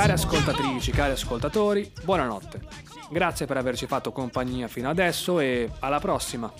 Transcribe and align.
Cari 0.00 0.12
ascoltatrici, 0.12 0.92
cari 0.92 1.12
ascoltatori, 1.12 1.92
buonanotte. 2.04 2.62
Grazie 3.10 3.44
per 3.44 3.58
averci 3.58 3.84
fatto 3.84 4.12
compagnia 4.12 4.66
fino 4.66 4.88
adesso 4.88 5.40
e 5.40 5.70
alla 5.80 5.98
prossima. 6.00 6.50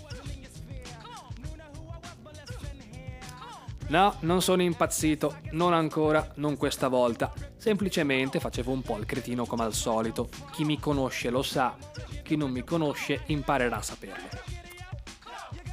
No, 3.88 4.14
non 4.20 4.42
sono 4.42 4.60
impazzito, 4.60 5.38
non 5.52 5.72
ancora, 5.72 6.32
non 6.34 6.58
questa 6.58 6.88
volta. 6.88 7.32
Semplicemente 7.56 8.40
facevo 8.40 8.72
un 8.72 8.82
po' 8.82 8.98
il 8.98 9.06
cretino 9.06 9.46
come 9.46 9.64
al 9.64 9.72
solito. 9.72 10.28
Chi 10.52 10.64
mi 10.64 10.78
conosce 10.78 11.30
lo 11.30 11.40
sa, 11.40 11.74
chi 12.22 12.36
non 12.36 12.50
mi 12.50 12.62
conosce 12.62 13.22
imparerà 13.28 13.78
a 13.78 13.82
saperlo. 13.82 14.28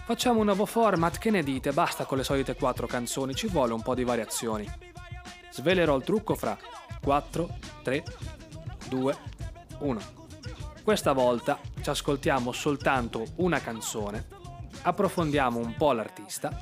Facciamo 0.06 0.40
un 0.40 0.46
nuovo 0.46 0.66
format, 0.66 1.18
che 1.18 1.32
ne 1.32 1.44
dite? 1.44 1.74
Basta 1.74 2.06
con 2.06 2.18
le 2.18 2.24
solite 2.24 2.56
quattro 2.56 2.88
canzoni, 2.88 3.36
ci 3.36 3.48
vuole 3.48 3.74
un 3.74 3.82
po' 3.82 3.94
di 3.94 4.06
variazioni. 4.06 4.87
Svelerò 5.58 5.96
il 5.98 6.04
trucco 6.04 6.36
fra 6.36 6.56
4, 7.02 7.58
3, 7.82 8.04
2, 8.90 9.18
1. 9.80 10.00
Questa 10.84 11.14
volta 11.14 11.60
ci 11.82 11.90
ascoltiamo 11.90 12.52
soltanto 12.52 13.26
una 13.38 13.60
canzone, 13.60 14.28
approfondiamo 14.84 15.58
un 15.58 15.76
po' 15.76 15.92
l'artista 15.94 16.62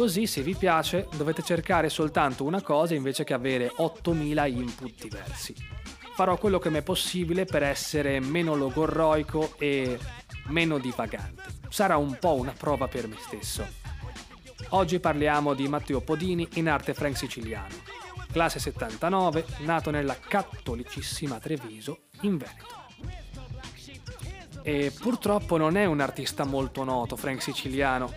Così 0.00 0.26
se 0.26 0.40
vi 0.40 0.54
piace 0.54 1.08
dovete 1.14 1.42
cercare 1.42 1.90
soltanto 1.90 2.44
una 2.44 2.62
cosa 2.62 2.94
invece 2.94 3.22
che 3.22 3.34
avere 3.34 3.70
8000 3.76 4.46
input 4.46 4.94
diversi. 4.98 5.54
Farò 6.14 6.38
quello 6.38 6.58
che 6.58 6.70
mi 6.70 6.78
è 6.78 6.82
possibile 6.82 7.44
per 7.44 7.62
essere 7.62 8.18
meno 8.18 8.54
logorroico 8.54 9.56
e 9.58 9.98
meno 10.46 10.78
divagante. 10.78 11.42
Sarà 11.68 11.98
un 11.98 12.16
po' 12.18 12.34
una 12.34 12.54
prova 12.56 12.88
per 12.88 13.08
me 13.08 13.16
stesso. 13.18 13.66
Oggi 14.70 15.00
parliamo 15.00 15.52
di 15.52 15.68
Matteo 15.68 16.00
Podini 16.00 16.48
in 16.54 16.70
arte 16.70 16.94
frank 16.94 17.18
siciliano, 17.18 17.74
classe 18.30 18.58
79, 18.58 19.44
nato 19.58 19.90
nella 19.90 20.16
cattolicissima 20.16 21.38
Treviso, 21.38 22.02
in 22.22 22.36
Veneto. 22.36 22.78
E 24.62 24.92
purtroppo 24.98 25.56
non 25.56 25.76
è 25.76 25.86
un 25.86 26.00
artista 26.00 26.44
molto 26.44 26.84
noto, 26.84 27.16
Frank 27.16 27.42
Siciliano, 27.42 28.12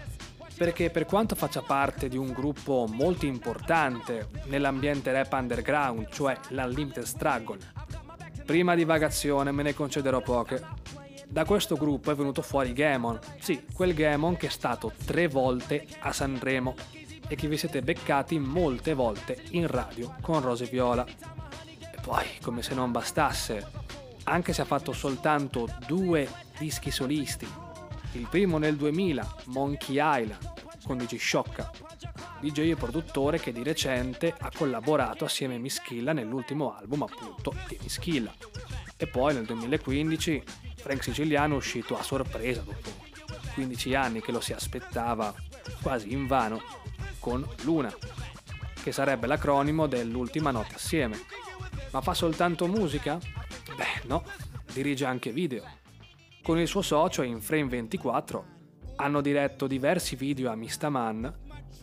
perché 0.55 0.89
per 0.89 1.05
quanto 1.05 1.35
faccia 1.35 1.61
parte 1.61 2.09
di 2.09 2.17
un 2.17 2.31
gruppo 2.31 2.85
molto 2.89 3.25
importante 3.25 4.27
nell'ambiente 4.45 5.11
rap 5.11 5.31
underground, 5.33 6.09
cioè 6.11 6.37
l'Unlimited 6.49 7.03
Struggle, 7.03 7.59
prima 8.45 8.75
divagazione 8.75 9.51
me 9.51 9.63
ne 9.63 9.73
concederò 9.73 10.21
poche. 10.21 10.81
Da 11.27 11.45
questo 11.45 11.75
gruppo 11.75 12.11
è 12.11 12.15
venuto 12.15 12.43
fuori 12.43 12.73
Gamon, 12.73 13.19
sì, 13.39 13.65
quel 13.73 13.93
Gamon 13.95 14.37
che 14.37 14.47
è 14.47 14.51
stato 14.51 14.91
tre 15.05 15.27
volte 15.27 15.87
a 16.01 16.13
Sanremo 16.13 16.75
e 17.27 17.35
che 17.35 17.47
vi 17.47 17.57
siete 17.57 17.81
beccati 17.81 18.39
molte 18.39 18.93
volte 18.93 19.43
in 19.51 19.67
radio 19.67 20.15
con 20.21 20.41
Rose 20.41 20.65
Viola. 20.65 21.05
E 21.05 21.97
poi, 22.01 22.25
come 22.41 22.61
se 22.61 22.73
non 22.73 22.91
bastasse, 22.91 23.65
anche 24.25 24.53
se 24.53 24.61
ha 24.61 24.65
fatto 24.65 24.93
soltanto 24.93 25.67
due 25.85 26.29
dischi 26.57 26.91
solisti 26.91 27.47
il 28.13 28.27
primo 28.29 28.57
nel 28.57 28.75
2000, 28.75 29.35
Monkey 29.45 29.97
Island, 29.99 30.51
con 30.85 30.97
DJ 30.97 31.17
Sciocca, 31.17 31.71
DJ 32.39 32.71
e 32.71 32.75
produttore 32.75 33.39
che 33.39 33.51
di 33.51 33.63
recente 33.63 34.33
ha 34.37 34.51
collaborato 34.55 35.25
assieme 35.25 35.55
a 35.55 35.59
Mischilla 35.59 36.13
nell'ultimo 36.13 36.75
album 36.75 37.03
appunto 37.03 37.55
di 37.67 37.77
Mischilla. 37.81 38.33
E 38.97 39.07
poi 39.07 39.33
nel 39.33 39.45
2015 39.45 40.43
Frank 40.75 41.03
Siciliano 41.03 41.55
è 41.55 41.57
uscito 41.57 41.97
a 41.97 42.03
sorpresa 42.03 42.61
dopo 42.61 42.91
15 43.53 43.95
anni 43.95 44.21
che 44.21 44.31
lo 44.31 44.41
si 44.41 44.53
aspettava 44.53 45.33
quasi 45.81 46.11
invano 46.11 46.61
con 47.23 47.47
Luna, 47.61 47.95
che 48.83 48.91
sarebbe 48.91 49.27
l'acronimo 49.27 49.87
dell'ultima 49.87 50.51
notte 50.51 50.75
assieme. 50.75 51.17
Ma 51.91 52.01
fa 52.01 52.13
soltanto 52.13 52.67
musica? 52.67 53.17
Beh 53.77 54.05
no, 54.07 54.25
dirige 54.73 55.05
anche 55.05 55.31
video 55.31 55.63
con 56.43 56.59
il 56.59 56.67
suo 56.67 56.81
socio 56.81 57.21
in 57.21 57.39
Frame 57.39 57.69
24 57.69 58.45
hanno 58.97 59.21
diretto 59.21 59.65
diversi 59.65 60.17
video 60.17 60.51
a 60.51 60.55
Mistaman, 60.55 61.33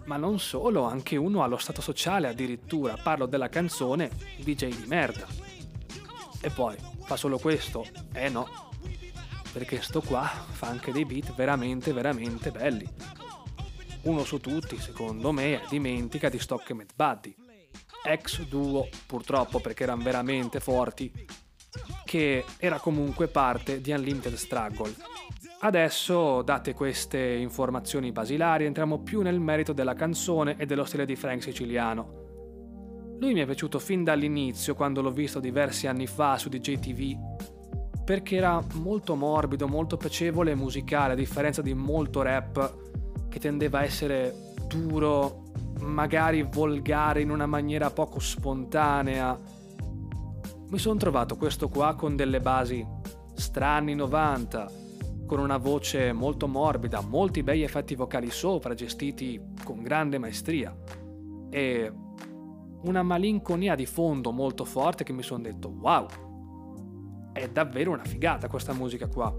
ma 0.04 0.16
non 0.18 0.38
solo, 0.38 0.84
anche 0.84 1.16
uno 1.16 1.42
allo 1.42 1.56
stato 1.56 1.80
sociale 1.80 2.28
addirittura, 2.28 2.98
parlo 3.02 3.24
della 3.24 3.48
canzone 3.48 4.10
DJ 4.36 4.66
di 4.66 4.86
merda. 4.86 5.26
E 6.42 6.50
poi, 6.50 6.76
fa 7.04 7.16
solo 7.16 7.38
questo? 7.38 7.86
Eh 8.12 8.28
no, 8.28 8.48
perché 9.50 9.80
sto 9.80 10.02
qua 10.02 10.24
fa 10.26 10.68
anche 10.68 10.92
dei 10.92 11.06
beat 11.06 11.34
veramente 11.34 11.92
veramente 11.94 12.50
belli. 12.50 12.86
Uno 14.02 14.24
su 14.24 14.38
tutti, 14.38 14.78
secondo 14.78 15.30
me, 15.30 15.60
è 15.60 15.66
Dimentica 15.68 16.30
di 16.30 16.38
Stock 16.38 16.70
e 16.70 16.74
Mad 16.74 16.92
Buddy. 16.94 17.34
Ex 18.02 18.46
duo, 18.46 18.88
purtroppo 19.06 19.60
perché 19.60 19.82
erano 19.82 20.02
veramente 20.02 20.58
forti, 20.58 21.12
che 22.06 22.44
era 22.56 22.78
comunque 22.78 23.28
parte 23.28 23.82
di 23.82 23.90
Unlimited 23.92 24.34
Struggle. 24.34 24.94
Adesso, 25.60 26.40
date 26.40 26.72
queste 26.72 27.18
informazioni 27.18 28.10
basilari, 28.10 28.64
entriamo 28.64 29.00
più 29.00 29.20
nel 29.20 29.38
merito 29.38 29.74
della 29.74 29.92
canzone 29.92 30.56
e 30.56 30.64
dello 30.64 30.84
stile 30.84 31.04
di 31.04 31.14
Frank 31.14 31.42
Siciliano. 31.42 33.18
Lui 33.20 33.34
mi 33.34 33.40
è 33.40 33.44
piaciuto 33.44 33.78
fin 33.78 34.02
dall'inizio, 34.02 34.74
quando 34.74 35.02
l'ho 35.02 35.12
visto 35.12 35.40
diversi 35.40 35.86
anni 35.86 36.06
fa 36.06 36.38
su 36.38 36.48
DJTV, 36.48 38.02
perché 38.02 38.36
era 38.36 38.64
molto 38.76 39.14
morbido, 39.14 39.68
molto 39.68 39.98
piacevole 39.98 40.52
e 40.52 40.54
musicale, 40.54 41.12
a 41.12 41.16
differenza 41.16 41.60
di 41.60 41.74
molto 41.74 42.22
rap 42.22 42.88
che 43.30 43.38
tendeva 43.38 43.78
a 43.78 43.84
essere 43.84 44.52
duro, 44.66 45.44
magari 45.80 46.42
volgare 46.42 47.22
in 47.22 47.30
una 47.30 47.46
maniera 47.46 47.90
poco 47.90 48.18
spontanea 48.18 49.38
mi 50.70 50.78
sono 50.78 50.98
trovato 50.98 51.36
questo 51.36 51.68
qua 51.68 51.96
con 51.96 52.14
delle 52.14 52.40
basi 52.40 52.86
strani 53.34 53.94
90, 53.96 54.70
con 55.26 55.40
una 55.40 55.56
voce 55.56 56.12
molto 56.12 56.46
morbida, 56.46 57.00
molti 57.00 57.42
bei 57.42 57.62
effetti 57.62 57.96
vocali 57.96 58.30
sopra, 58.30 58.74
gestiti 58.74 59.40
con 59.64 59.82
grande 59.82 60.18
maestria, 60.18 60.72
e 61.50 61.92
una 62.82 63.02
malinconia 63.02 63.74
di 63.74 63.84
fondo 63.84 64.30
molto 64.30 64.64
forte 64.64 65.02
che 65.02 65.12
mi 65.12 65.24
sono 65.24 65.42
detto 65.42 65.70
wow, 65.70 66.06
è 67.32 67.48
davvero 67.48 67.90
una 67.90 68.04
figata 68.04 68.46
questa 68.46 68.72
musica 68.72 69.08
qua. 69.08 69.34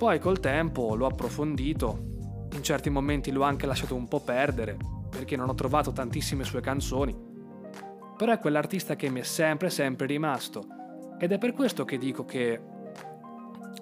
Poi 0.00 0.18
col 0.18 0.40
tempo 0.40 0.94
l'ho 0.94 1.04
approfondito, 1.04 2.48
in 2.54 2.62
certi 2.62 2.88
momenti 2.88 3.30
l'ho 3.30 3.42
anche 3.42 3.66
lasciato 3.66 3.94
un 3.94 4.08
po' 4.08 4.20
perdere, 4.20 4.78
perché 5.10 5.36
non 5.36 5.50
ho 5.50 5.54
trovato 5.54 5.92
tantissime 5.92 6.42
sue 6.42 6.62
canzoni, 6.62 7.14
però 8.16 8.32
è 8.32 8.38
quell'artista 8.38 8.96
che 8.96 9.10
mi 9.10 9.20
è 9.20 9.24
sempre 9.24 9.68
sempre 9.68 10.06
rimasto 10.06 10.64
ed 11.18 11.32
è 11.32 11.36
per 11.36 11.52
questo 11.52 11.84
che 11.84 11.98
dico 11.98 12.24
che 12.24 12.58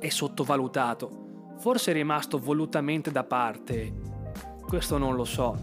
è 0.00 0.08
sottovalutato. 0.08 1.54
Forse 1.58 1.92
è 1.92 1.94
rimasto 1.94 2.40
volutamente 2.40 3.12
da 3.12 3.22
parte, 3.22 3.94
questo 4.66 4.98
non 4.98 5.14
lo 5.14 5.24
so. 5.24 5.56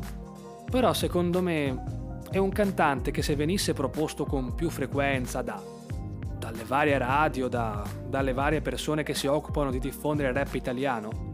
Però 0.71 0.93
secondo 0.93 1.41
me 1.41 1.83
è 2.31 2.37
un 2.37 2.49
cantante 2.51 3.11
che 3.11 3.21
se 3.21 3.35
venisse 3.35 3.73
proposto 3.73 4.23
con 4.23 4.55
più 4.55 4.69
frequenza 4.69 5.41
da, 5.41 5.61
varie 6.65 6.97
radio, 6.97 7.47
da, 7.47 7.83
dalle 8.07 8.33
varie 8.33 8.61
persone 8.61 9.03
che 9.03 9.13
si 9.13 9.27
occupano 9.27 9.71
di 9.71 9.79
diffondere 9.79 10.29
il 10.29 10.35
rap 10.35 10.53
italiano, 10.53 11.33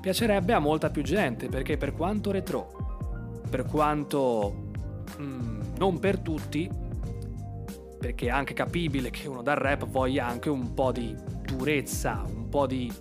piacerebbe 0.00 0.52
a 0.52 0.58
molta 0.58 0.90
più 0.90 1.02
gente 1.02 1.48
perché 1.48 1.76
per 1.76 1.94
quanto 1.94 2.30
retro, 2.30 3.42
per 3.48 3.64
quanto 3.64 4.70
mm, 5.18 5.60
non 5.78 5.98
per 5.98 6.18
tutti, 6.18 6.70
perché 7.98 8.26
è 8.26 8.30
anche 8.30 8.52
capibile 8.52 9.10
che 9.10 9.28
uno 9.28 9.42
dal 9.42 9.56
rap 9.56 9.86
voglia 9.86 10.26
anche 10.26 10.50
un 10.50 10.74
po' 10.74 10.92
di 10.92 11.16
durezza, 11.42 12.22
un 12.26 12.48
po' 12.48 12.66
di, 12.66 12.92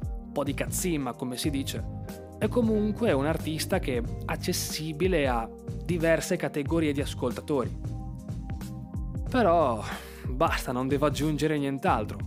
un 0.00 0.32
po' 0.32 0.44
di 0.44 0.54
cazzimma, 0.54 1.14
come 1.14 1.36
si 1.36 1.50
dice. 1.50 2.00
È 2.38 2.48
comunque 2.48 3.12
un 3.12 3.26
artista 3.26 3.78
che 3.78 3.98
è 3.98 4.02
accessibile 4.26 5.26
a 5.28 5.48
diverse 5.84 6.36
categorie 6.36 6.92
di 6.92 7.00
ascoltatori. 7.00 7.76
Però 9.28 9.82
basta, 10.28 10.72
non 10.72 10.88
devo 10.88 11.06
aggiungere 11.06 11.58
nient'altro. 11.58 12.18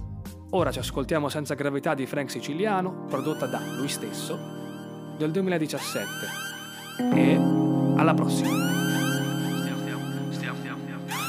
Ora 0.51 0.71
ci 0.71 0.79
ascoltiamo 0.79 1.27
Senza 1.27 1.53
gravità 1.53 1.93
di 1.93 2.05
Frank 2.05 2.29
Siciliano, 2.29 3.05
prodotta 3.07 3.45
da 3.45 3.59
lui 3.77 3.87
stesso, 3.87 4.37
del 5.17 5.31
2017. 5.31 6.09
E 7.13 7.35
alla 7.97 8.13
prossima! 8.13 8.75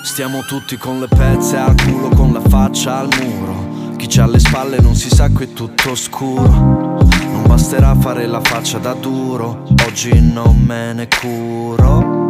Stiamo 0.02 0.40
tutti 0.42 0.76
con 0.76 1.00
le 1.00 1.08
pezze 1.08 1.56
al 1.56 1.74
culo, 1.74 2.08
con 2.08 2.32
la 2.32 2.40
faccia 2.40 2.98
al 2.98 3.08
muro. 3.20 3.96
Chi 3.96 4.06
c'ha 4.06 4.26
le 4.26 4.38
spalle 4.38 4.80
non 4.80 4.94
si 4.94 5.08
sa 5.08 5.28
qui 5.30 5.44
è 5.44 5.52
tutto 5.52 5.94
scuro. 5.94 6.48
Non 6.48 7.44
basterà 7.46 7.94
fare 7.96 8.26
la 8.26 8.40
faccia 8.40 8.78
da 8.78 8.94
duro, 8.94 9.64
oggi 9.86 10.20
non 10.20 10.58
me 10.58 10.92
ne 10.92 11.08
curo. 11.08 12.25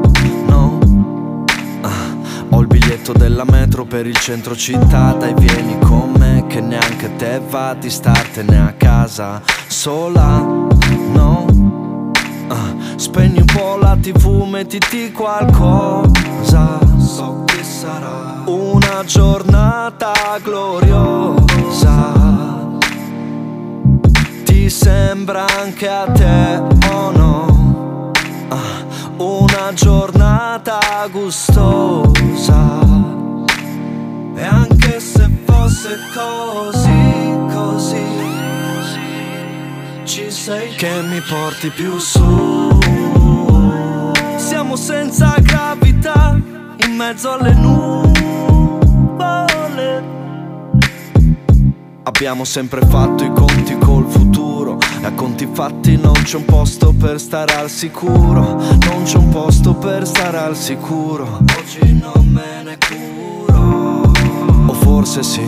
Ho 2.51 2.61
il 2.61 2.67
biglietto 2.67 3.13
della 3.13 3.45
metro 3.45 3.85
per 3.85 4.07
il 4.07 4.17
centro 4.17 4.57
città, 4.57 5.13
dai 5.13 5.35
vieni 5.35 5.79
con 5.81 6.13
me 6.19 6.45
che 6.49 6.61
neanche 6.61 7.17
te 7.17 7.41
va 7.49 7.75
di 7.75 7.91
startene 7.91 8.59
a 8.59 8.73
casa 8.77 9.43
sola. 9.67 10.39
No. 11.13 12.13
Ah, 12.49 12.75
spegni 12.97 13.39
un 13.39 13.47
po' 13.47 13.77
la 13.81 13.97
tv, 14.01 14.47
mettiti 14.49 15.13
qualcosa. 15.13 16.79
So 16.99 17.45
sarà 17.67 18.43
una 18.47 19.05
giornata 19.05 20.13
gloriosa. 20.43 22.15
Ti 24.45 24.71
sembra 24.71 25.45
anche 25.61 25.89
a 25.89 26.07
te 26.13 26.63
o 26.91 27.11
no? 27.11 28.11
Ah, 28.49 28.85
una 29.17 29.73
giornata 29.75 30.16
gustosa. 31.11 32.81
E 34.35 34.43
anche 34.43 35.01
se 35.01 35.29
fosse 35.45 35.99
così, 36.15 37.37
così, 37.53 38.05
ci 40.05 40.31
sei 40.31 40.75
che 40.75 41.03
mi 41.03 41.21
porti 41.21 41.71
più 41.71 41.99
su. 41.99 42.79
Siamo 44.37 44.77
senza 44.77 45.35
gravità 45.41 46.41
in 46.87 46.95
mezzo 46.95 47.33
alle 47.33 47.53
nuvole. 47.55 48.15
Abbiamo 52.03 52.45
sempre 52.45 52.81
fatto 52.87 53.25
i 53.25 53.33
conti 53.33 53.77
col 53.79 54.07
futuro 54.07 54.46
conti 55.17 55.49
fatti 55.51 55.97
non 55.97 56.13
c'è 56.13 56.37
un 56.37 56.45
posto 56.45 56.93
per 56.93 57.19
stare 57.19 57.55
al 57.55 57.71
sicuro. 57.71 58.61
Non 58.85 59.03
c'è 59.03 59.17
un 59.17 59.31
posto 59.31 59.75
per 59.75 60.07
stare 60.07 60.39
al 60.39 60.55
sicuro. 60.55 61.41
Oggi 61.59 61.99
non 61.99 62.29
me 62.29 62.63
ne 62.63 62.79
curo. 62.79 64.13
O 64.67 64.73
forse 64.75 65.25
sì, 65.25 65.45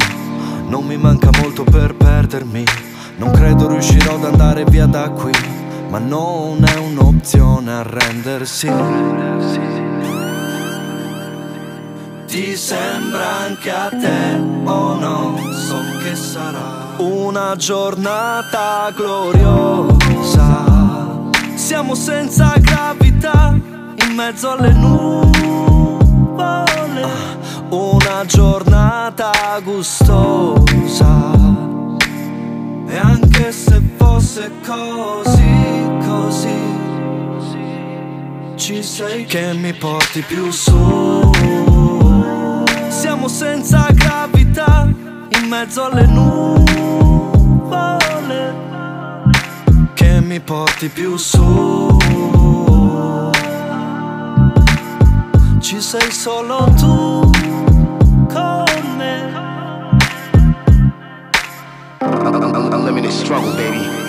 non 0.67 0.85
mi 0.85 0.97
manca 0.97 1.31
molto 1.41 1.63
per 1.63 1.95
perdermi. 1.95 2.65
Non 3.19 3.31
credo 3.31 3.69
riuscirò 3.69 4.15
ad 4.15 4.25
andare 4.25 4.65
via 4.65 4.87
da 4.87 5.11
qui 5.11 5.33
Ma 5.91 5.99
non 5.99 6.65
è 6.65 6.77
un'opzione 6.77 7.71
arrendersi. 7.73 8.71
Ti 12.27 12.57
sembra 12.57 13.39
anche 13.47 13.71
a 13.71 13.89
te 13.89 14.41
o 14.65 14.95
no? 14.95 15.37
So 15.53 15.77
che 16.03 16.15
sarà 16.15 16.78
una 16.99 17.55
giornata 17.57 18.91
gloriosa. 18.95 20.65
Siamo 21.55 21.95
senza 21.95 22.55
gravità 22.59 23.55
in 23.55 24.15
mezzo 24.15 24.51
alle 24.53 24.73
nuvole. 24.73 26.37
Una 27.71 28.25
giornata 28.27 29.31
gustosa. 29.63 31.33
E 32.89 32.97
anche 32.97 33.53
se 33.53 33.83
fosse 33.97 34.51
così, 34.65 35.91
così, 36.07 36.59
ci 38.57 38.83
sei 38.83 39.25
che 39.27 39.53
mi 39.55 39.73
porti 39.75 40.23
più 40.23 40.51
su 40.51 41.31
siamo 42.89 43.29
senza 43.29 43.87
gravità 43.93 44.89
in 45.29 45.49
mezzo 45.49 45.85
alle 45.85 46.07
nuvole 46.07 46.78
mi 50.29 50.41
porti 50.41 50.89
più 50.91 51.17
su. 51.17 51.97
Ci 55.59 55.81
sei 55.81 56.11
solo 56.11 56.71
tu 56.77 57.31
con 58.31 58.97
me. 58.99 59.33
Unlimited 62.01 63.11
struggle, 63.11 63.53
baby. 63.53 64.08